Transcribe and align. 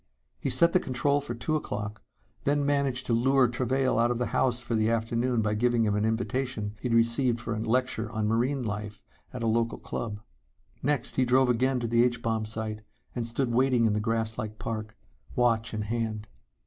He 0.39 0.49
set 0.49 0.73
the 0.73 0.79
control 0.79 1.21
for 1.21 1.35
two 1.35 1.55
o'clock, 1.55 2.01
then 2.43 2.65
managed 2.65 3.05
to 3.05 3.13
lure 3.13 3.47
Travail 3.47 3.99
out 3.99 4.09
of 4.09 4.17
the 4.17 4.25
house 4.33 4.59
for 4.59 4.73
the 4.73 4.89
afternoon 4.89 5.43
by 5.43 5.53
giving 5.53 5.85
him 5.85 5.93
an 5.95 6.05
invitation 6.05 6.75
he'd 6.81 6.95
received 6.95 7.39
for 7.39 7.53
a 7.53 7.59
lecture 7.59 8.11
on 8.11 8.27
marine 8.27 8.63
life 8.63 9.03
at 9.31 9.43
a 9.43 9.45
local 9.45 9.77
club. 9.77 10.19
Next, 10.81 11.17
he 11.17 11.23
drove 11.23 11.49
again 11.49 11.79
to 11.81 11.87
the 11.87 12.03
H 12.03 12.23
bomb 12.23 12.45
site 12.45 12.81
and 13.13 13.27
stood 13.27 13.53
waiting 13.53 13.85
in 13.85 13.93
the 13.93 13.99
grass 13.99 14.39
like 14.39 14.57
park, 14.57 14.97
watch 15.35 15.71
in 15.71 15.83
hand. 15.83 16.27